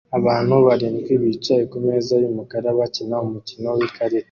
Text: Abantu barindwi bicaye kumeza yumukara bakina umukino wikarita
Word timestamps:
Abantu 0.17 0.53
barindwi 0.67 1.13
bicaye 1.21 1.63
kumeza 1.71 2.13
yumukara 2.23 2.67
bakina 2.79 3.15
umukino 3.25 3.69
wikarita 3.77 4.19